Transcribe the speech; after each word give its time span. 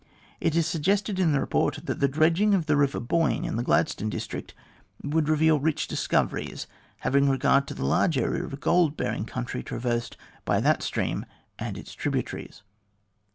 It 0.39 0.55
is 0.55 0.65
suggested 0.65 1.19
in 1.19 1.31
the 1.31 1.39
report 1.39 1.81
that 1.83 1.99
the 1.99 2.07
dredging 2.07 2.55
of 2.55 2.65
the 2.65 2.75
river 2.75 2.99
Boyne 2.99 3.45
in 3.45 3.55
the 3.55 3.61
Gladstone 3.61 4.09
district 4.09 4.55
would 5.03 5.29
reveal 5.29 5.59
rich 5.59 5.85
discoveries, 5.87 6.65
having 7.01 7.29
regard 7.29 7.67
to 7.67 7.75
the 7.75 7.85
large 7.85 8.17
area 8.17 8.43
of 8.43 8.59
gold 8.59 8.97
bearing 8.97 9.25
country 9.25 9.61
traversed 9.61 10.17
by 10.43 10.59
that 10.59 10.81
stream 10.81 11.23
and 11.59 11.77
its 11.77 11.93
tributaries. 11.93 12.63